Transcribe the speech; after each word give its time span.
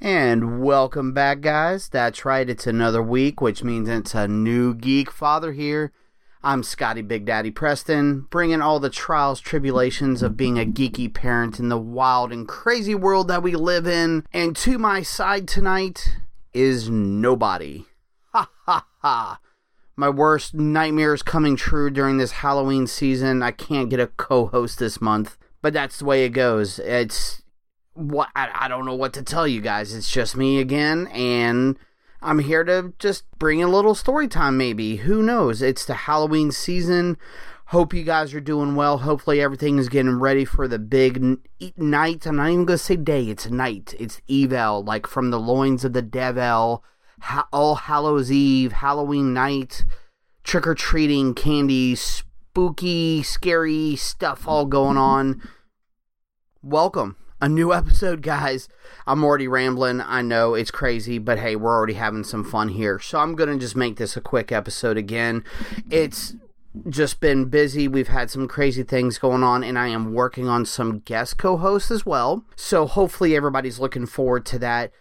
And 0.00 0.62
welcome 0.62 1.12
back, 1.12 1.40
guys. 1.40 1.88
That's 1.88 2.24
right, 2.24 2.48
it's 2.48 2.68
another 2.68 3.02
week, 3.02 3.40
which 3.40 3.64
means 3.64 3.88
it's 3.88 4.14
a 4.14 4.28
new 4.28 4.72
Geek 4.72 5.10
Father 5.10 5.50
here. 5.50 5.92
I'm 6.40 6.62
Scotty 6.62 7.02
Big 7.02 7.24
Daddy 7.24 7.50
Preston, 7.50 8.28
bringing 8.30 8.62
all 8.62 8.78
the 8.78 8.90
trials, 8.90 9.40
tribulations 9.40 10.22
of 10.22 10.36
being 10.36 10.56
a 10.56 10.64
geeky 10.64 11.12
parent 11.12 11.58
in 11.58 11.68
the 11.68 11.80
wild 11.80 12.30
and 12.30 12.46
crazy 12.46 12.94
world 12.94 13.26
that 13.26 13.42
we 13.42 13.56
live 13.56 13.88
in. 13.88 14.24
And 14.32 14.54
to 14.58 14.78
my 14.78 15.02
side 15.02 15.48
tonight 15.48 16.16
is 16.52 16.88
nobody. 16.88 17.86
Ha 18.32 18.48
ha 18.66 18.86
ha. 19.00 19.40
My 19.96 20.10
worst 20.10 20.54
nightmares 20.54 21.22
coming 21.22 21.56
true 21.56 21.90
during 21.90 22.18
this 22.18 22.30
Halloween 22.30 22.86
season. 22.86 23.42
I 23.42 23.50
can't 23.50 23.90
get 23.90 23.98
a 23.98 24.06
co 24.06 24.46
host 24.46 24.78
this 24.78 25.00
month, 25.00 25.36
but 25.60 25.72
that's 25.72 25.98
the 25.98 26.04
way 26.04 26.24
it 26.24 26.30
goes. 26.30 26.78
It's 26.78 27.42
what 27.98 28.28
I, 28.36 28.50
I 28.54 28.68
don't 28.68 28.86
know 28.86 28.94
what 28.94 29.12
to 29.14 29.22
tell 29.22 29.46
you 29.46 29.60
guys. 29.60 29.92
It's 29.92 30.10
just 30.10 30.36
me 30.36 30.60
again, 30.60 31.08
and 31.08 31.76
I'm 32.22 32.38
here 32.38 32.62
to 32.64 32.92
just 32.98 33.24
bring 33.38 33.62
a 33.62 33.68
little 33.68 33.94
story 33.94 34.28
time, 34.28 34.56
maybe. 34.56 34.96
Who 34.96 35.22
knows? 35.22 35.60
It's 35.62 35.84
the 35.84 35.94
Halloween 35.94 36.52
season. 36.52 37.18
Hope 37.66 37.92
you 37.92 38.04
guys 38.04 38.32
are 38.32 38.40
doing 38.40 38.76
well. 38.76 38.98
Hopefully, 38.98 39.40
everything 39.40 39.78
is 39.78 39.88
getting 39.88 40.20
ready 40.20 40.44
for 40.44 40.68
the 40.68 40.78
big 40.78 41.16
n- 41.16 41.42
night. 41.76 42.24
I'm 42.24 42.36
not 42.36 42.50
even 42.50 42.66
to 42.68 42.78
say 42.78 42.96
day, 42.96 43.24
it's 43.24 43.50
night. 43.50 43.94
It's 43.98 44.20
evil, 44.28 44.82
like 44.84 45.06
from 45.06 45.30
the 45.30 45.40
loins 45.40 45.84
of 45.84 45.92
the 45.92 46.02
devil. 46.02 46.84
Ha- 47.22 47.48
All 47.52 47.74
Hallows 47.74 48.30
Eve, 48.30 48.72
Halloween 48.72 49.34
night, 49.34 49.84
trick 50.44 50.68
or 50.68 50.76
treating, 50.76 51.34
candy, 51.34 51.96
spooky, 51.96 53.24
scary 53.24 53.96
stuff 53.96 54.46
all 54.46 54.66
going 54.66 54.96
on. 54.96 55.42
Welcome 56.62 57.16
a 57.40 57.48
new 57.48 57.72
episode, 57.72 58.22
guys. 58.22 58.68
I'm 59.06 59.24
already 59.24 59.48
rambling. 59.48 60.00
I 60.00 60.22
know 60.22 60.54
it's 60.54 60.70
crazy, 60.70 61.18
but 61.18 61.38
hey, 61.38 61.56
we're 61.56 61.74
already 61.74 61.94
having 61.94 62.24
some 62.24 62.44
fun 62.44 62.68
here. 62.68 62.98
So 62.98 63.18
I'm 63.18 63.34
going 63.34 63.50
to 63.50 63.58
just 63.58 63.76
make 63.76 63.96
this 63.96 64.16
a 64.16 64.20
quick 64.20 64.50
episode 64.52 64.96
again. 64.96 65.44
It's 65.90 66.34
just 66.88 67.20
been 67.20 67.46
busy. 67.46 67.88
We've 67.88 68.08
had 68.08 68.30
some 68.30 68.48
crazy 68.48 68.82
things 68.82 69.18
going 69.18 69.42
on, 69.42 69.64
and 69.64 69.78
I 69.78 69.88
am 69.88 70.14
working 70.14 70.48
on 70.48 70.66
some 70.66 71.00
guest 71.00 71.38
co 71.38 71.56
hosts 71.56 71.90
as 71.90 72.04
well. 72.04 72.44
So 72.56 72.86
hopefully, 72.86 73.36
everybody's 73.36 73.78
looking 73.78 74.06
forward 74.06 74.44
to 74.46 74.58
that. 74.60 74.92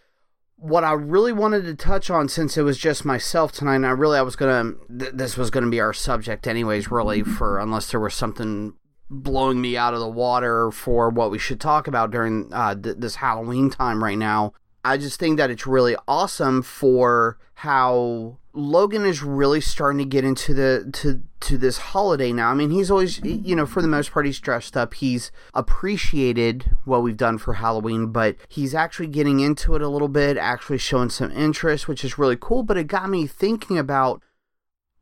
What 0.60 0.84
I 0.84 0.94
really 0.94 1.34
wanted 1.34 1.66
to 1.66 1.76
touch 1.76 2.10
on, 2.10 2.30
since 2.30 2.58
it 2.58 2.64
was 2.64 2.80
just 2.80 3.06
myself 3.06 3.52
tonight, 3.52 3.76
and 3.76 3.86
I 3.86 3.92
really 3.92 4.18
I 4.18 4.24
was 4.24 4.36
gonna, 4.36 4.74
th- 4.98 5.12
this 5.14 5.38
was 5.38 5.52
gonna 5.52 5.70
be 5.70 5.80
our 5.80 5.94
subject 5.94 6.48
anyways, 6.48 6.90
really, 6.90 7.22
for 7.22 7.60
unless 7.60 7.92
there 7.92 8.00
was 8.00 8.16
something 8.16 8.74
blowing 9.10 9.62
me 9.62 9.78
out 9.78 9.94
of 9.94 10.00
the 10.00 10.10
water 10.10 10.72
for 10.72 11.10
what 11.10 11.32
we 11.32 11.40
should 11.40 11.60
talk 11.60 11.88
about 11.88 12.12
during 12.12 12.52
uh, 12.54 12.76
th- 12.76 12.98
this 12.98 13.16
Halloween 13.16 13.70
time 13.70 14.04
right 14.04 14.18
now. 14.18 14.54
I 14.84 14.98
just 14.98 15.20
think 15.20 15.38
that 15.38 15.50
it's 15.50 15.68
really 15.68 15.96
awesome 16.08 16.62
for 16.62 17.38
how 17.56 18.38
Logan 18.54 19.06
is 19.06 19.22
really 19.22 19.60
starting 19.60 19.98
to 20.00 20.06
get 20.06 20.24
into 20.24 20.54
the 20.54 20.90
to 20.94 21.22
to 21.42 21.58
this 21.58 21.78
holiday 21.78 22.32
now. 22.32 22.52
I 22.52 22.54
mean, 22.54 22.72
he's 22.72 22.90
always 22.90 23.22
you 23.24 23.56
know 23.56 23.66
for 23.66 23.82
the 23.82 23.88
most 23.88 24.12
part 24.12 24.26
he's 24.26 24.40
dressed 24.40 24.78
up. 24.78 24.94
He's 24.94 25.32
appreciated 25.54 26.78
what 26.86 27.04
we've 27.04 27.18
done 27.18 27.38
for 27.38 27.56
Halloween, 27.56 28.14
but 28.14 28.38
he's 28.48 28.74
actually 28.74 29.08
getting 29.08 29.42
into 29.42 29.76
it 29.76 29.82
a 29.82 29.90
little 29.90 30.08
bit, 30.08 30.38
actually 30.38 30.78
showing 30.78 31.10
some 31.10 31.32
interest, 31.32 31.88
which 31.88 32.06
is 32.06 32.18
really 32.18 32.38
cool. 32.40 32.64
But 32.64 32.78
it 32.78 32.88
got 32.88 33.10
me 33.10 33.28
thinking 33.28 33.78
about 33.78 34.22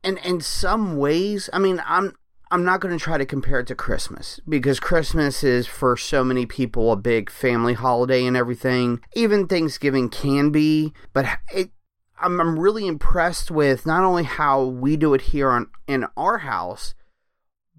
and 0.06 0.18
in 0.18 0.40
some 0.40 0.96
ways, 0.96 1.50
I 1.52 1.58
mean, 1.58 1.82
I'm 1.84 2.14
I'm 2.50 2.64
not 2.64 2.80
going 2.80 2.96
to 2.96 3.02
try 3.02 3.18
to 3.18 3.26
compare 3.26 3.60
it 3.60 3.66
to 3.68 3.74
Christmas 3.74 4.38
because 4.48 4.78
Christmas 4.78 5.42
is 5.42 5.66
for 5.66 5.96
so 5.96 6.22
many 6.22 6.46
people 6.46 6.92
a 6.92 6.96
big 6.96 7.28
family 7.28 7.74
holiday 7.74 8.24
and 8.24 8.36
everything. 8.36 9.00
Even 9.14 9.46
Thanksgiving 9.46 10.08
can 10.08 10.50
be, 10.50 10.92
but 11.12 11.26
it 11.52 11.70
I'm, 12.20 12.40
I'm 12.40 12.58
really 12.58 12.86
impressed 12.86 13.50
with 13.50 13.84
not 13.84 14.04
only 14.04 14.22
how 14.22 14.64
we 14.64 14.96
do 14.96 15.12
it 15.14 15.22
here 15.22 15.50
on 15.50 15.68
in 15.86 16.06
our 16.16 16.38
house, 16.38 16.94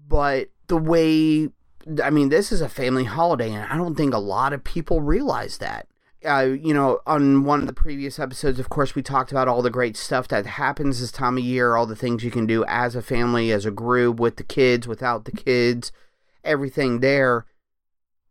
but 0.06 0.48
the 0.66 0.76
way 0.76 1.48
I 2.02 2.10
mean, 2.10 2.28
this 2.28 2.52
is 2.52 2.60
a 2.60 2.68
family 2.68 3.04
holiday, 3.04 3.52
and 3.52 3.64
I 3.72 3.76
don't 3.76 3.94
think 3.94 4.12
a 4.12 4.18
lot 4.18 4.52
of 4.52 4.64
people 4.64 5.00
realize 5.00 5.58
that. 5.58 5.88
Uh, 6.26 6.56
you 6.60 6.74
know, 6.74 6.98
on 7.06 7.44
one 7.44 7.60
of 7.60 7.66
the 7.68 7.72
previous 7.72 8.18
episodes, 8.18 8.58
of 8.58 8.68
course, 8.68 8.94
we 8.94 9.02
talked 9.02 9.30
about 9.30 9.46
all 9.46 9.62
the 9.62 9.70
great 9.70 9.96
stuff 9.96 10.26
that 10.28 10.46
happens 10.46 11.00
this 11.00 11.12
time 11.12 11.38
of 11.38 11.44
year, 11.44 11.76
all 11.76 11.86
the 11.86 11.94
things 11.94 12.24
you 12.24 12.30
can 12.30 12.44
do 12.44 12.64
as 12.66 12.96
a 12.96 13.02
family, 13.02 13.52
as 13.52 13.64
a 13.64 13.70
group, 13.70 14.18
with 14.18 14.36
the 14.36 14.42
kids, 14.42 14.88
without 14.88 15.26
the 15.26 15.32
kids, 15.32 15.92
everything 16.42 17.00
there. 17.00 17.46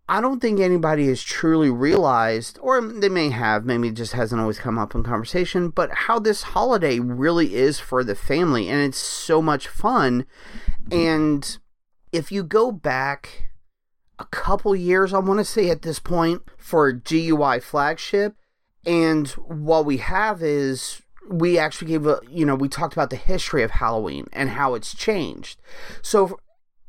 I 0.10 0.22
don't 0.22 0.40
think 0.40 0.60
anybody 0.60 1.08
has 1.08 1.22
truly 1.22 1.70
realized, 1.70 2.58
or 2.62 2.82
they 2.82 3.10
may 3.10 3.30
have, 3.30 3.66
maybe 3.66 3.90
it 3.90 3.96
just 3.96 4.14
hasn't 4.14 4.40
always 4.40 4.60
come 4.60 4.78
up 4.78 4.96
in 4.96 5.04
conversation, 5.04 5.70
but 5.70 5.92
how 5.92 6.18
this 6.18 6.44
holiday 6.44 7.00
really 7.00 7.56
is 7.56 7.80
for 7.80 8.04
the 8.04 8.16
family, 8.16 8.70
and 8.70 8.82
it's 8.82 8.98
so 8.98 9.42
much 9.42 9.68
fun. 9.68 10.26
And 10.92 11.58
if 12.14 12.32
you 12.32 12.44
go 12.44 12.72
back 12.72 13.50
a 14.20 14.26
couple 14.26 14.76
years, 14.76 15.14
I 15.14 15.20
want 15.20 15.40
to 15.40 15.46
say 15.46 15.70
at 15.70 15.82
this 15.82 16.00
point, 16.00 16.42
for 16.58 16.92
GUI 16.92 17.60
flagship. 17.60 18.36
And 18.86 19.28
what 19.30 19.86
we 19.86 19.98
have 19.98 20.42
is 20.42 21.02
we 21.30 21.60
actually 21.60 21.90
gave 21.90 22.08
a, 22.08 22.22
you 22.30 22.46
know, 22.46 22.56
we 22.56 22.70
talked 22.70 22.94
about 22.94 23.10
the 23.10 23.16
history 23.16 23.64
of 23.64 23.72
Halloween 23.72 24.28
and 24.32 24.50
how 24.50 24.74
it's 24.74 24.96
changed. 24.96 25.60
So, 26.02 26.40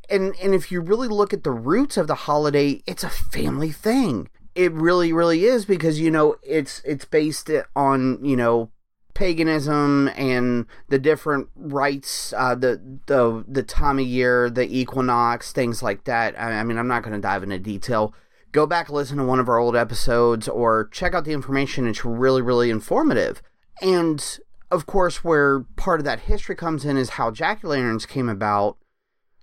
and, 0.09 0.35
and 0.43 0.55
if 0.55 0.71
you 0.71 0.81
really 0.81 1.09
look 1.09 1.33
at 1.33 1.45
the 1.45 1.51
roots 1.51 1.97
of 1.97 2.07
the 2.07 2.15
holiday, 2.15 2.83
it's 2.87 3.05
a 3.05 3.11
family 3.11 3.73
thing. 3.73 4.29
It 4.55 4.73
really, 4.73 5.13
really 5.13 5.45
is 5.45 5.65
because, 5.65 6.01
you 6.01 6.11
know, 6.11 6.37
it's, 6.43 6.81
it's 6.85 7.05
based 7.05 7.51
on, 7.77 8.25
you 8.25 8.37
know, 8.37 8.71
paganism 9.19 10.09
and 10.17 10.65
the 10.89 10.99
different 10.99 11.49
rites, 11.57 12.33
uh, 12.37 12.55
the 12.55 12.81
the 13.07 13.45
the 13.49 13.65
time 13.65 13.99
of 13.99 14.07
year, 14.07 14.49
the 14.49 14.65
equinox, 14.65 15.51
things 15.53 15.83
like 15.83 16.05
that. 16.05 16.39
I, 16.41 16.53
I 16.53 16.63
mean, 16.63 16.79
I'm 16.79 16.87
not 16.87 17.03
going 17.03 17.15
to 17.15 17.21
dive 17.21 17.43
into 17.43 17.59
detail. 17.59 18.15
Go 18.53 18.65
back, 18.65 18.89
listen 18.89 19.19
to 19.19 19.25
one 19.25 19.41
of 19.41 19.49
our 19.49 19.59
old 19.59 19.75
episodes, 19.75 20.49
or 20.49 20.89
check 20.93 21.15
out 21.15 21.25
the 21.25 21.33
information. 21.33 21.89
It's 21.89 22.05
really, 22.05 22.41
really 22.41 22.71
informative. 22.71 23.43
And 23.83 24.39
of 24.71 24.87
course, 24.87 25.25
where 25.25 25.61
part 25.77 25.99
of 25.99 26.05
that 26.05 26.21
history 26.21 26.55
comes 26.55 26.85
in 26.85 26.97
is 26.97 27.11
how 27.11 27.33
jack 27.33 27.65
o' 27.65 27.69
lanterns 27.69 28.07
came 28.07 28.29
about. 28.29 28.79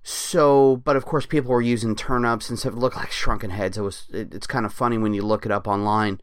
So, 0.03 0.78
but 0.86 0.96
of 0.96 1.03
course, 1.03 1.25
people 1.25 1.52
were 1.52 1.62
using 1.62 1.96
turnips 1.96 2.50
and 2.50 2.57
stuff. 2.57 2.74
It 2.74 2.80
looked 2.80 2.96
like 2.96 3.12
shrunken 3.12 3.50
heads. 3.50 3.78
It 3.78 3.81
was. 3.81 4.07
It, 4.13 4.34
it's 4.34 4.47
kind 4.47 4.66
of 4.66 4.74
funny 4.74 4.97
when 4.97 5.13
you 5.13 5.24
look 5.24 5.46
it 5.46 5.52
up 5.52 5.68
online, 5.68 6.22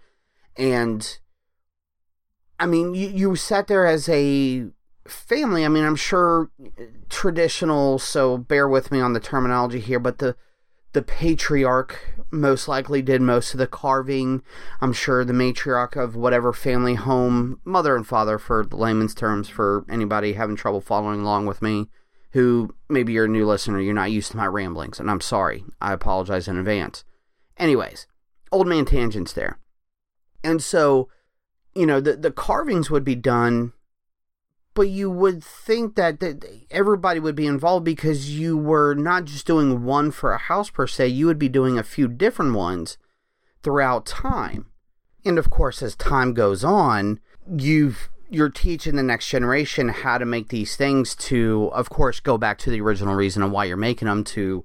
and 0.56 1.18
I 2.62 2.66
mean, 2.66 2.94
you, 2.94 3.08
you 3.08 3.34
sat 3.34 3.66
there 3.66 3.88
as 3.88 4.08
a 4.08 4.66
family. 5.04 5.64
I 5.64 5.68
mean, 5.68 5.82
I'm 5.84 5.96
sure 5.96 6.48
uh, 6.64 6.84
traditional, 7.08 7.98
so 7.98 8.38
bear 8.38 8.68
with 8.68 8.92
me 8.92 9.00
on 9.00 9.14
the 9.14 9.20
terminology 9.20 9.80
here, 9.80 9.98
but 9.98 10.18
the 10.18 10.36
the 10.92 11.02
patriarch 11.02 11.98
most 12.30 12.68
likely 12.68 13.02
did 13.02 13.20
most 13.20 13.52
of 13.52 13.58
the 13.58 13.66
carving. 13.66 14.42
I'm 14.80 14.92
sure 14.92 15.24
the 15.24 15.32
matriarch 15.32 15.96
of 15.96 16.14
whatever 16.14 16.52
family 16.52 16.94
home, 16.94 17.60
mother 17.64 17.96
and 17.96 18.06
father 18.06 18.38
for 18.38 18.64
the 18.64 18.76
layman's 18.76 19.14
terms, 19.14 19.48
for 19.48 19.84
anybody 19.90 20.34
having 20.34 20.54
trouble 20.54 20.82
following 20.82 21.22
along 21.22 21.46
with 21.46 21.62
me, 21.62 21.88
who 22.32 22.76
maybe 22.88 23.12
you're 23.12 23.24
a 23.24 23.28
new 23.28 23.46
listener, 23.46 23.80
you're 23.80 23.92
not 23.92 24.12
used 24.12 24.30
to 24.30 24.36
my 24.36 24.46
ramblings, 24.46 25.00
and 25.00 25.10
I'm 25.10 25.20
sorry. 25.20 25.64
I 25.80 25.94
apologize 25.94 26.46
in 26.46 26.58
advance. 26.58 27.04
Anyways, 27.56 28.06
old 28.52 28.68
man 28.68 28.84
tangents 28.84 29.32
there. 29.32 29.58
And 30.44 30.62
so 30.62 31.08
you 31.74 31.86
know 31.86 32.00
the 32.00 32.16
the 32.16 32.30
carvings 32.30 32.90
would 32.90 33.04
be 33.04 33.14
done 33.14 33.72
but 34.74 34.88
you 34.88 35.10
would 35.10 35.44
think 35.44 35.96
that, 35.96 36.20
that 36.20 36.44
everybody 36.70 37.20
would 37.20 37.34
be 37.34 37.46
involved 37.46 37.84
because 37.84 38.38
you 38.38 38.56
were 38.56 38.94
not 38.94 39.26
just 39.26 39.46
doing 39.46 39.84
one 39.84 40.10
for 40.10 40.32
a 40.32 40.38
house 40.38 40.70
per 40.70 40.86
se 40.86 41.08
you 41.08 41.26
would 41.26 41.38
be 41.38 41.48
doing 41.48 41.78
a 41.78 41.82
few 41.82 42.08
different 42.08 42.54
ones 42.54 42.96
throughout 43.62 44.06
time. 44.06 44.66
And 45.24 45.38
of 45.38 45.50
course 45.50 45.82
as 45.82 45.94
time 45.94 46.34
goes 46.34 46.64
on 46.64 47.20
you've 47.56 48.08
you're 48.30 48.48
teaching 48.48 48.96
the 48.96 49.02
next 49.02 49.28
generation 49.28 49.88
how 49.90 50.16
to 50.16 50.24
make 50.24 50.48
these 50.48 50.74
things 50.74 51.14
to 51.14 51.70
of 51.74 51.90
course 51.90 52.18
go 52.18 52.38
back 52.38 52.56
to 52.58 52.70
the 52.70 52.80
original 52.80 53.14
reason 53.14 53.42
of 53.42 53.50
why 53.50 53.64
you're 53.64 53.76
making 53.76 54.08
them 54.08 54.24
to 54.24 54.64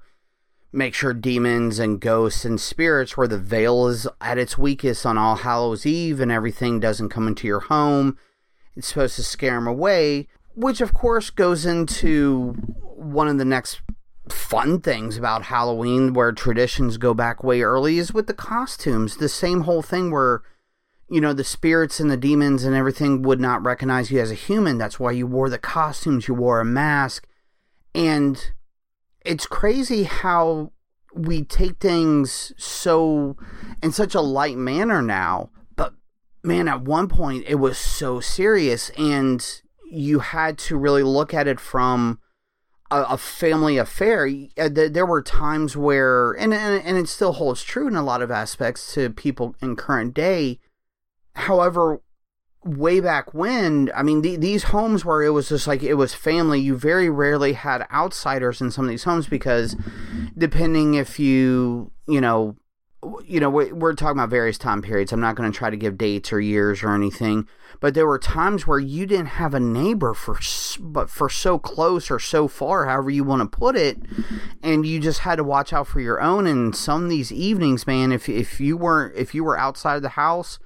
make 0.77 0.93
sure 0.93 1.13
demons 1.13 1.79
and 1.79 1.99
ghosts 1.99 2.45
and 2.45 2.61
spirits 2.61 3.17
where 3.17 3.27
the 3.27 3.37
veil 3.37 3.87
is 3.87 4.07
at 4.21 4.37
its 4.37 4.57
weakest 4.57 5.05
on 5.05 5.17
all 5.17 5.37
hallows 5.37 5.85
eve 5.85 6.19
and 6.19 6.31
everything 6.31 6.79
doesn't 6.79 7.09
come 7.09 7.27
into 7.27 7.47
your 7.47 7.61
home 7.61 8.17
it's 8.77 8.87
supposed 8.87 9.15
to 9.15 9.23
scare 9.23 9.55
them 9.55 9.65
away, 9.65 10.27
which 10.55 10.81
of 10.81 10.93
course 10.93 11.31
goes 11.31 11.65
into 11.65 12.51
one 12.95 13.27
of 13.27 13.39
the 13.39 13.45
next 13.45 13.81
fun 14.29 14.81
things 14.81 15.17
about 15.17 15.45
Halloween 15.45 16.13
where 16.13 16.31
traditions 16.31 16.97
go 16.97 17.15
back 17.15 17.43
way 17.43 17.63
early 17.63 17.97
is 17.97 18.13
with 18.13 18.27
the 18.27 18.35
costumes. 18.35 19.17
The 19.17 19.29
same 19.29 19.61
whole 19.61 19.81
thing 19.81 20.11
where 20.11 20.43
you 21.09 21.21
know, 21.21 21.31
the 21.31 21.43
spirits 21.45 22.01
and 22.01 22.11
the 22.11 22.17
demons 22.17 22.65
and 22.65 22.75
everything 22.75 23.21
would 23.21 23.39
not 23.39 23.63
recognize 23.63 24.11
you 24.11 24.19
as 24.19 24.29
a 24.29 24.35
human. 24.35 24.77
That's 24.77 24.99
why 24.99 25.11
you 25.11 25.25
wore 25.25 25.49
the 25.49 25.57
costumes, 25.57 26.27
you 26.27 26.33
wore 26.33 26.59
a 26.59 26.65
mask. 26.65 27.25
And 27.95 28.51
it's 29.27 29.45
crazy 29.45 30.03
how 30.03 30.71
we 31.13 31.43
take 31.43 31.77
things 31.79 32.53
so 32.57 33.35
in 33.81 33.91
such 33.91 34.15
a 34.15 34.21
light 34.21 34.57
manner 34.57 35.01
now. 35.01 35.49
But 35.75 35.93
man, 36.43 36.67
at 36.67 36.81
one 36.81 37.07
point 37.07 37.45
it 37.47 37.55
was 37.55 37.77
so 37.77 38.19
serious 38.19 38.89
and 38.91 39.61
you 39.89 40.19
had 40.19 40.57
to 40.57 40.77
really 40.77 41.03
look 41.03 41.33
at 41.33 41.47
it 41.47 41.59
from 41.59 42.19
a, 42.91 43.01
a 43.01 43.17
family 43.17 43.77
affair. 43.77 44.29
Uh, 44.57 44.69
there 44.71 45.05
were 45.05 45.21
times 45.21 45.75
where, 45.77 46.33
and, 46.33 46.53
and 46.53 46.83
and 46.83 46.97
it 46.97 47.07
still 47.07 47.33
holds 47.33 47.63
true 47.63 47.87
in 47.87 47.95
a 47.95 48.03
lot 48.03 48.21
of 48.21 48.31
aspects 48.31 48.93
to 48.93 49.09
people 49.09 49.55
in 49.61 49.75
current 49.75 50.13
day 50.13 50.59
However, 51.37 52.01
way 52.67 52.99
back 52.99 53.33
when, 53.33 53.91
I 53.95 54.03
mean, 54.03 54.21
the, 54.21 54.35
these 54.35 54.63
homes 54.63 55.05
where 55.05 55.23
it 55.23 55.29
was 55.29 55.49
just 55.49 55.67
like 55.67 55.83
it 55.83 55.95
was 55.95 56.13
family, 56.13 56.59
you 56.59 56.75
very 56.77 57.09
rarely 57.09 57.53
had 57.53 57.87
outsiders 57.91 58.61
in 58.61 58.71
some 58.71 58.85
of 58.85 58.89
these 58.89 59.03
homes 59.03 59.27
because 59.27 59.75
depending 60.37 60.93
if 60.95 61.19
you, 61.19 61.91
you 62.07 62.21
know, 62.21 62.55
you 63.25 63.39
know, 63.39 63.49
we're 63.49 63.93
talking 63.93 64.17
about 64.17 64.29
various 64.29 64.57
time 64.57 64.81
periods. 64.81 65.11
I'm 65.11 65.19
not 65.19 65.35
going 65.35 65.51
to 65.51 65.57
try 65.57 65.69
to 65.69 65.77
give 65.77 65.97
dates 65.97 66.33
or 66.33 66.41
years 66.41 66.81
or 66.81 66.95
anything, 66.95 67.47
but 67.79 67.93
there 67.93 68.07
were 68.07 68.17
times 68.17 68.65
where 68.65 68.79
you 68.79 69.05
didn't 69.05 69.27
have 69.27 69.53
a 69.53 69.59
neighbor 69.59 70.13
for, 70.13 70.39
but 70.79 71.09
for 71.09 71.29
so 71.29 71.59
close 71.59 72.09
or 72.09 72.19
so 72.19 72.47
far, 72.47 72.85
however 72.85 73.11
you 73.11 73.23
want 73.23 73.43
to 73.43 73.57
put 73.57 73.75
it, 73.75 73.97
and 74.63 74.85
you 74.85 74.99
just 74.99 75.19
had 75.19 75.35
to 75.35 75.43
watch 75.43 75.73
out 75.73 75.87
for 75.87 75.99
your 76.01 76.19
own. 76.19 76.47
And 76.47 76.75
some 76.75 77.03
of 77.03 77.09
these 77.09 77.31
evenings, 77.31 77.85
man, 77.85 78.11
if 78.11 78.27
if 78.27 78.59
you 78.59 78.75
weren't 78.77 79.15
if 79.15 79.35
you 79.35 79.43
were 79.43 79.59
outside 79.59 79.95
of 79.95 80.01
the 80.01 80.09
house, 80.09 80.57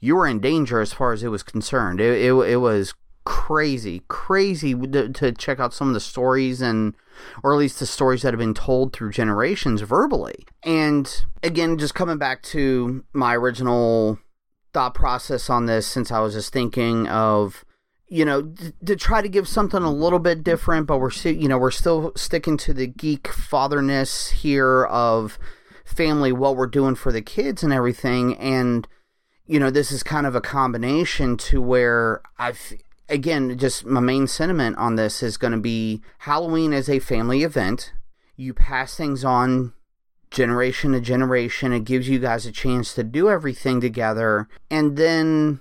you 0.00 0.16
were 0.16 0.26
in 0.26 0.40
danger 0.40 0.80
as 0.80 0.92
far 0.92 1.12
as 1.12 1.22
it 1.22 1.28
was 1.28 1.42
concerned. 1.42 2.00
It, 2.00 2.22
it, 2.22 2.32
it 2.32 2.56
was 2.56 2.94
crazy, 3.24 4.02
crazy 4.08 4.74
to, 4.74 5.10
to, 5.10 5.32
check 5.32 5.60
out 5.60 5.74
some 5.74 5.88
of 5.88 5.94
the 5.94 6.00
stories 6.00 6.62
and, 6.62 6.94
or 7.42 7.52
at 7.52 7.58
least 7.58 7.78
the 7.78 7.86
stories 7.86 8.22
that 8.22 8.32
have 8.32 8.38
been 8.38 8.54
told 8.54 8.92
through 8.92 9.10
generations 9.10 9.82
verbally. 9.82 10.46
And 10.62 11.24
again, 11.42 11.76
just 11.76 11.94
coming 11.94 12.16
back 12.16 12.42
to 12.44 13.04
my 13.12 13.36
original 13.36 14.18
thought 14.72 14.94
process 14.94 15.50
on 15.50 15.66
this, 15.66 15.86
since 15.86 16.10
I 16.10 16.20
was 16.20 16.34
just 16.34 16.54
thinking 16.54 17.06
of, 17.08 17.66
you 18.08 18.24
know, 18.24 18.42
to, 18.42 18.72
to 18.86 18.96
try 18.96 19.20
to 19.20 19.28
give 19.28 19.46
something 19.46 19.82
a 19.82 19.92
little 19.92 20.20
bit 20.20 20.42
different, 20.42 20.86
but 20.86 20.98
we're 20.98 21.10
still, 21.10 21.34
you 21.34 21.48
know, 21.48 21.58
we're 21.58 21.70
still 21.70 22.12
sticking 22.16 22.56
to 22.58 22.72
the 22.72 22.86
geek 22.86 23.28
fatherness 23.28 24.30
here 24.30 24.84
of 24.86 25.38
family, 25.84 26.32
what 26.32 26.56
we're 26.56 26.66
doing 26.66 26.94
for 26.94 27.12
the 27.12 27.22
kids 27.22 27.62
and 27.62 27.74
everything. 27.74 28.36
And, 28.36 28.88
you 29.48 29.58
know, 29.58 29.70
this 29.70 29.90
is 29.90 30.02
kind 30.02 30.26
of 30.26 30.36
a 30.36 30.40
combination 30.40 31.36
to 31.38 31.60
where 31.60 32.20
I've, 32.38 32.74
again, 33.08 33.58
just 33.58 33.86
my 33.86 33.98
main 34.00 34.26
sentiment 34.26 34.76
on 34.76 34.96
this 34.96 35.22
is 35.22 35.38
going 35.38 35.54
to 35.54 35.58
be 35.58 36.02
Halloween 36.18 36.74
is 36.74 36.88
a 36.88 36.98
family 36.98 37.42
event. 37.42 37.92
You 38.36 38.52
pass 38.52 38.94
things 38.94 39.24
on 39.24 39.72
generation 40.30 40.92
to 40.92 41.00
generation. 41.00 41.72
It 41.72 41.84
gives 41.84 42.08
you 42.10 42.18
guys 42.18 42.44
a 42.44 42.52
chance 42.52 42.94
to 42.94 43.02
do 43.02 43.30
everything 43.30 43.80
together. 43.80 44.48
And 44.70 44.98
then 44.98 45.60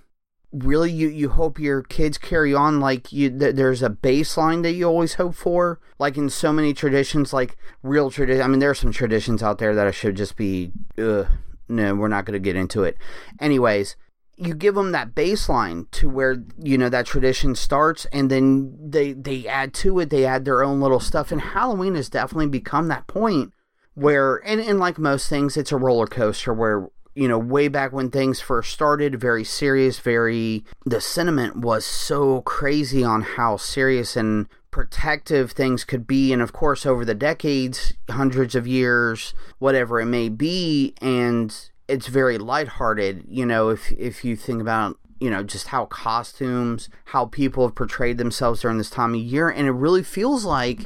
really 0.51 0.91
you 0.91 1.09
you 1.09 1.29
hope 1.29 1.59
your 1.59 1.83
kids 1.83 2.17
carry 2.17 2.53
on 2.53 2.79
like 2.79 3.11
you 3.11 3.29
th- 3.29 3.55
there's 3.55 3.83
a 3.83 3.89
baseline 3.89 4.63
that 4.63 4.71
you 4.71 4.85
always 4.85 5.15
hope 5.15 5.35
for 5.35 5.77
like 5.99 6.15
in 6.15 6.29
so 6.29 6.53
many 6.53 6.73
traditions 6.73 7.33
like 7.33 7.57
real 7.83 8.09
tradition 8.09 8.41
i 8.41 8.47
mean 8.47 8.59
there 8.59 8.69
are 8.69 8.73
some 8.73 8.93
traditions 8.93 9.43
out 9.43 9.57
there 9.57 9.75
that 9.75 9.85
I 9.85 9.91
should 9.91 10.15
just 10.15 10.37
be 10.37 10.71
ugh, 10.97 11.27
no, 11.69 11.95
we're 11.95 12.07
not 12.07 12.25
going 12.25 12.33
to 12.33 12.39
get 12.39 12.55
into 12.55 12.83
it. 12.83 12.97
Anyways, 13.39 13.95
you 14.37 14.53
give 14.53 14.75
them 14.75 14.91
that 14.91 15.15
baseline 15.15 15.89
to 15.91 16.07
where 16.07 16.43
you 16.61 16.77
know 16.77 16.89
that 16.89 17.05
tradition 17.05 17.55
starts 17.55 18.05
and 18.13 18.29
then 18.29 18.77
they 18.79 19.13
they 19.13 19.47
add 19.47 19.73
to 19.73 19.99
it 19.99 20.09
they 20.09 20.25
add 20.25 20.45
their 20.45 20.63
own 20.63 20.79
little 20.79 20.99
stuff 20.99 21.31
and 21.31 21.41
halloween 21.41 21.95
has 21.95 22.07
definitely 22.07 22.47
become 22.47 22.87
that 22.87 23.07
point 23.07 23.51
where 23.95 24.35
and, 24.45 24.61
and 24.61 24.79
like 24.79 24.99
most 24.99 25.27
things 25.27 25.57
it's 25.57 25.71
a 25.71 25.77
roller 25.77 26.05
coaster 26.05 26.53
where 26.53 26.87
you 27.15 27.27
know 27.27 27.39
way 27.39 27.67
back 27.67 27.91
when 27.91 28.11
things 28.11 28.39
first 28.39 28.71
started 28.71 29.19
very 29.19 29.43
serious 29.43 29.99
very 29.99 30.63
the 30.85 31.01
sentiment 31.01 31.55
was 31.57 31.83
so 31.83 32.41
crazy 32.41 33.03
on 33.03 33.23
how 33.23 33.57
serious 33.57 34.15
and 34.15 34.47
protective 34.77 35.53
things 35.53 35.83
could 35.83 36.05
be 36.05 36.31
and 36.31 36.39
of 36.39 36.53
course 36.53 36.85
over 36.85 37.03
the 37.03 37.15
decades 37.15 37.93
hundreds 38.11 38.53
of 38.53 38.67
years 38.67 39.33
whatever 39.57 39.99
it 39.99 40.05
may 40.05 40.29
be 40.29 40.93
and 41.01 41.71
it's 41.87 42.05
very 42.05 42.37
lighthearted 42.37 43.25
you 43.27 43.43
know 43.43 43.69
if 43.69 43.91
if 43.93 44.23
you 44.23 44.35
think 44.35 44.61
about 44.61 44.95
you 45.19 45.31
know 45.31 45.41
just 45.41 45.69
how 45.69 45.85
costumes 45.87 46.89
how 47.05 47.25
people 47.25 47.65
have 47.65 47.73
portrayed 47.73 48.19
themselves 48.19 48.61
during 48.61 48.77
this 48.77 48.91
time 48.91 49.15
of 49.15 49.19
year 49.19 49.49
and 49.49 49.65
it 49.67 49.71
really 49.71 50.03
feels 50.03 50.45
like 50.45 50.81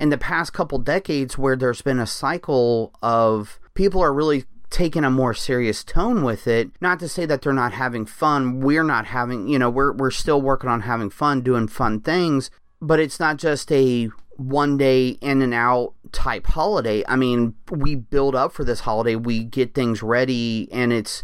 in 0.00 0.08
the 0.08 0.16
past 0.16 0.54
couple 0.54 0.78
decades 0.78 1.36
where 1.36 1.56
there's 1.56 1.82
been 1.82 1.98
a 1.98 2.06
cycle 2.06 2.90
of 3.02 3.60
people 3.74 4.00
are 4.00 4.14
really 4.14 4.46
taking 4.70 5.04
a 5.04 5.10
more 5.10 5.32
serious 5.32 5.84
tone 5.84 6.24
with 6.24 6.48
it. 6.48 6.70
Not 6.80 6.98
to 6.98 7.08
say 7.08 7.24
that 7.26 7.40
they're 7.40 7.52
not 7.52 7.72
having 7.72 8.04
fun. 8.04 8.58
We're 8.58 8.82
not 8.82 9.06
having, 9.06 9.46
you 9.46 9.60
know, 9.60 9.70
we're 9.70 9.92
we're 9.92 10.10
still 10.10 10.42
working 10.42 10.68
on 10.68 10.80
having 10.80 11.08
fun, 11.08 11.42
doing 11.42 11.68
fun 11.68 12.00
things, 12.00 12.50
but 12.80 13.00
it's 13.00 13.20
not 13.20 13.36
just 13.36 13.70
a 13.72 14.08
one 14.36 14.76
day 14.76 15.10
in 15.20 15.42
and 15.42 15.54
out 15.54 15.94
type 16.12 16.46
holiday. 16.46 17.02
I 17.08 17.16
mean, 17.16 17.54
we 17.70 17.94
build 17.94 18.34
up 18.34 18.52
for 18.52 18.64
this 18.64 18.80
holiday, 18.80 19.16
we 19.16 19.44
get 19.44 19.74
things 19.74 20.02
ready, 20.02 20.68
and 20.70 20.92
it's 20.92 21.22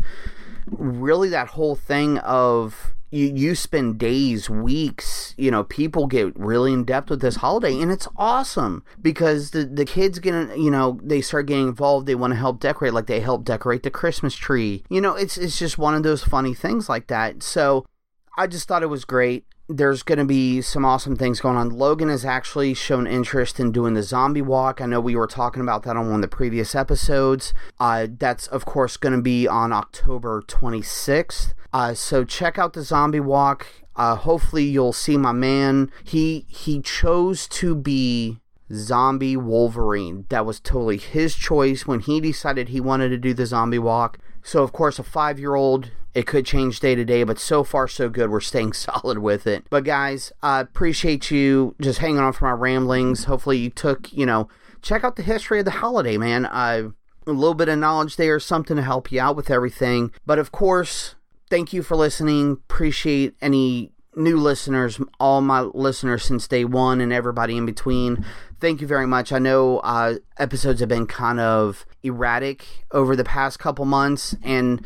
really 0.67 1.29
that 1.31 1.49
whole 1.49 1.75
thing 1.75 2.19
of 2.19 2.95
you, 3.13 3.27
you 3.27 3.55
spend 3.55 3.99
days, 3.99 4.49
weeks, 4.49 5.35
you 5.37 5.51
know, 5.51 5.65
people 5.65 6.07
get 6.07 6.35
really 6.39 6.73
in 6.73 6.85
depth 6.85 7.11
with 7.11 7.21
this 7.21 7.37
holiday 7.37 7.79
and 7.79 7.93
it's 7.93 8.09
awesome 8.17 8.83
because 9.01 9.51
the, 9.51 9.67
the 9.67 9.85
kids 9.85 10.19
get, 10.19 10.57
you 10.57 10.71
know, 10.71 10.99
they 11.03 11.21
start 11.21 11.47
getting 11.47 11.69
involved. 11.69 12.07
They 12.07 12.15
want 12.15 12.33
to 12.33 12.39
help 12.39 12.59
decorate, 12.59 12.95
like 12.95 13.07
they 13.07 13.21
help 13.21 13.45
decorate 13.45 13.83
the 13.83 13.91
Christmas 13.91 14.35
tree. 14.35 14.83
You 14.89 15.03
know, 15.03 15.15
it's, 15.15 15.37
it's 15.37 15.59
just 15.59 15.77
one 15.77 15.95
of 15.95 16.03
those 16.03 16.25
funny 16.25 16.55
things 16.55 16.89
like 16.89 17.09
that. 17.09 17.43
So 17.43 17.85
I 18.39 18.47
just 18.47 18.67
thought 18.67 18.83
it 18.83 18.87
was 18.87 19.05
great 19.05 19.45
there's 19.73 20.03
going 20.03 20.19
to 20.19 20.25
be 20.25 20.61
some 20.61 20.85
awesome 20.85 21.17
things 21.17 21.41
going 21.41 21.57
on. 21.57 21.71
Logan 21.71 22.09
has 22.09 22.25
actually 22.25 22.75
shown 22.75 23.07
interest 23.07 23.59
in 23.59 23.73
doing 23.73 23.95
the 23.95 24.03
zombie 24.03 24.43
walk. 24.43 24.81
I 24.81 24.87
know 24.87 25.01
we 25.01 25.17
were 25.17 25.27
talking 25.27 25.63
about 25.63 25.83
that 25.85 25.97
on 25.97 26.07
one 26.07 26.17
of 26.17 26.23
the 26.23 26.29
previous 26.29 26.75
episodes. 26.75 27.55
Uh, 27.81 28.07
that's, 28.19 28.47
of 28.47 28.65
course, 28.65 28.97
going 28.97 29.15
to 29.15 29.23
be 29.23 29.49
on 29.49 29.73
October 29.73 30.43
26th. 30.43 31.55
Uh, 31.73 31.95
so 31.95 32.25
check 32.25 32.59
out 32.59 32.75
the 32.75 32.83
zombie 32.83 33.21
walk. 33.21 33.67
Uh, 33.97 34.17
hopefully, 34.17 34.65
you'll 34.65 34.93
see 34.93 35.17
my 35.17 35.33
man. 35.33 35.91
He 36.05 36.47
he 36.49 36.81
chose 36.81 37.47
to 37.49 37.75
be 37.75 38.39
zombie 38.73 39.37
Wolverine. 39.37 40.25
That 40.31 40.47
was 40.47 40.61
totally 40.61 40.97
his 40.97 41.35
choice 41.35 41.87
when 41.87 42.01
he 42.01 42.21
decided 42.21 42.69
he 42.69 42.81
wanted 42.81 43.11
to 43.11 43.19
do 43.19 43.35
the 43.35 43.47
zombie 43.47 43.79
walk. 43.79 44.19
So, 44.43 44.63
of 44.63 44.73
course, 44.73 44.99
a 44.99 45.03
five 45.03 45.39
year 45.39 45.55
old 45.55 45.91
it 46.15 46.27
could 46.27 46.45
change 46.45 46.81
day 46.81 46.95
to 46.95 47.05
day, 47.05 47.25
but 47.25 47.39
so 47.39 47.65
far 47.65 47.89
so 47.89 48.09
good. 48.09 48.31
We're 48.31 48.41
staying 48.41 48.73
solid 48.75 49.19
with 49.19 49.47
it. 49.47 49.65
But 49.71 49.85
guys, 49.85 50.33
I 50.43 50.61
appreciate 50.61 51.31
you 51.31 51.75
just 51.81 51.99
hanging 51.99 52.21
on 52.21 52.33
for 52.33 52.45
my 52.47 52.53
ramblings. 52.53 53.25
Hopefully 53.25 53.59
you 53.59 53.71
took, 53.71 54.13
you 54.13 54.27
know, 54.27 54.49
check 54.83 55.05
out 55.05 55.17
the 55.17 55.23
history 55.23 55.59
of 55.59 55.65
the 55.65 55.71
holiday, 55.71 56.19
man. 56.19 56.45
A 56.47 56.93
little 57.27 57.55
bit 57.55 57.69
of 57.69 57.79
knowledge 57.79 58.17
there, 58.17 58.39
something 58.41 58.77
to 58.77 58.83
help 58.83 59.11
you 59.13 59.21
out 59.21 59.37
with 59.37 59.51
everything. 59.51 60.13
But 60.27 60.39
of 60.39 60.53
course, 60.53 61.15
thank 61.49 61.73
you 61.73 61.83
for 61.83 61.97
listening. 61.97 62.53
Appreciate 62.53 63.35
any 63.41 63.93
new 64.15 64.37
listeners, 64.37 65.01
all 65.19 65.41
my 65.41 65.61
listeners 65.61 66.25
since 66.25 66.47
day 66.47 66.65
one, 66.65 67.01
and 67.01 67.13
everybody 67.13 67.57
in 67.57 67.65
between. 67.65 68.25
Thank 68.61 68.81
you 68.81 68.87
very 68.87 69.07
much. 69.07 69.33
I 69.33 69.39
know 69.39 69.79
uh, 69.79 70.17
episodes 70.39 70.81
have 70.81 70.89
been 70.89 71.07
kind 71.07 71.41
of 71.41 71.87
erratic 72.03 72.65
over 72.91 73.17
the 73.17 73.25
past 73.25 73.59
couple 73.59 73.85
months, 73.85 74.37
and 74.43 74.85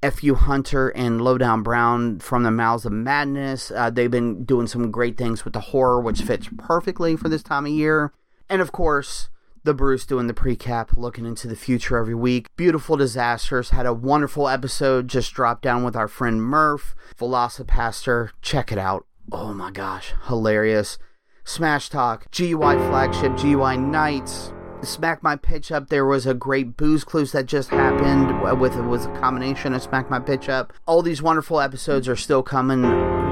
F.U. 0.02 0.34
Hunter 0.34 0.88
and 0.88 1.20
Lowdown 1.20 1.62
Brown 1.62 2.18
from 2.18 2.42
the 2.42 2.50
Mouths 2.50 2.84
of 2.84 2.92
Madness. 2.92 3.70
Uh, 3.70 3.88
they've 3.88 4.10
been 4.10 4.44
doing 4.44 4.66
some 4.66 4.90
great 4.90 5.16
things 5.16 5.44
with 5.44 5.52
the 5.52 5.60
horror, 5.60 6.00
which 6.00 6.22
fits 6.22 6.48
perfectly 6.58 7.16
for 7.16 7.28
this 7.28 7.42
time 7.42 7.66
of 7.66 7.72
year. 7.72 8.12
And 8.48 8.60
of 8.60 8.72
course, 8.72 9.28
the 9.62 9.74
Bruce 9.74 10.04
doing 10.04 10.26
the 10.26 10.34
precap, 10.34 10.96
looking 10.96 11.24
into 11.24 11.46
the 11.46 11.54
future 11.54 11.96
every 11.96 12.16
week. 12.16 12.48
Beautiful 12.56 12.96
Disasters 12.96 13.70
had 13.70 13.86
a 13.86 13.94
wonderful 13.94 14.48
episode 14.48 15.06
just 15.06 15.32
dropped 15.34 15.62
down 15.62 15.84
with 15.84 15.94
our 15.94 16.08
friend 16.08 16.42
Murph, 16.42 16.96
VelociPastor. 17.16 18.30
Check 18.42 18.72
it 18.72 18.78
out. 18.78 19.06
Oh 19.30 19.54
my 19.54 19.70
gosh, 19.70 20.14
hilarious. 20.26 20.98
Smash 21.44 21.88
Talk, 21.88 22.30
GUI 22.30 22.54
Flagship, 22.56 23.36
GY 23.36 23.76
Nights, 23.76 24.52
Smack 24.82 25.22
My 25.22 25.36
Pitch 25.36 25.72
Up. 25.72 25.88
There 25.88 26.06
was 26.06 26.26
a 26.26 26.34
great 26.34 26.76
Booze 26.76 27.04
Clues 27.04 27.32
that 27.32 27.46
just 27.46 27.70
happened 27.70 28.30
uh, 28.46 28.54
with 28.54 28.76
it 28.76 28.82
was 28.82 29.06
a 29.06 29.12
combination 29.18 29.74
of 29.74 29.82
Smack 29.82 30.10
My 30.10 30.18
Pitch 30.18 30.48
Up. 30.48 30.72
All 30.86 31.02
these 31.02 31.22
wonderful 31.22 31.60
episodes 31.60 32.08
are 32.08 32.16
still 32.16 32.42
coming 32.42 32.82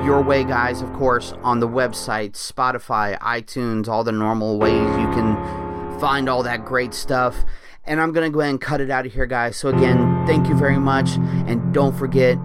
your 0.04 0.22
way, 0.22 0.44
guys. 0.44 0.82
Of 0.82 0.92
course, 0.92 1.32
on 1.42 1.60
the 1.60 1.68
website, 1.68 2.32
Spotify, 2.32 3.18
iTunes, 3.20 3.88
all 3.88 4.04
the 4.04 4.12
normal 4.12 4.58
ways 4.58 4.88
you 4.98 5.10
can 5.12 6.00
find 6.00 6.28
all 6.28 6.42
that 6.42 6.64
great 6.64 6.94
stuff. 6.94 7.36
And 7.84 8.00
I'm 8.00 8.12
gonna 8.12 8.30
go 8.30 8.40
ahead 8.40 8.50
and 8.50 8.60
cut 8.60 8.80
it 8.80 8.90
out 8.90 9.06
of 9.06 9.12
here, 9.12 9.26
guys. 9.26 9.56
So 9.56 9.68
again, 9.68 10.26
thank 10.26 10.48
you 10.48 10.54
very 10.54 10.78
much, 10.78 11.10
and 11.46 11.72
don't 11.72 11.96
forget, 11.96 12.38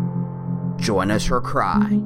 join 0.78 1.12
us 1.12 1.30
or 1.30 1.42
cry. 1.42 2.02